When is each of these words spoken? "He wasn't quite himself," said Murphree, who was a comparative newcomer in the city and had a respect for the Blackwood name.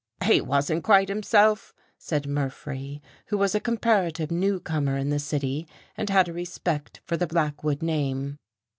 "He 0.23 0.41
wasn't 0.41 0.83
quite 0.83 1.09
himself," 1.09 1.75
said 1.99 2.25
Murphree, 2.25 3.01
who 3.27 3.37
was 3.37 3.53
a 3.53 3.59
comparative 3.59 4.31
newcomer 4.31 4.97
in 4.97 5.11
the 5.11 5.19
city 5.19 5.67
and 5.95 6.09
had 6.09 6.27
a 6.27 6.33
respect 6.33 6.99
for 7.05 7.17
the 7.17 7.27
Blackwood 7.27 7.83
name. 7.83 8.37